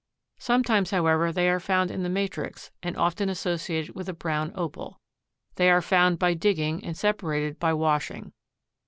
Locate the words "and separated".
6.83-7.59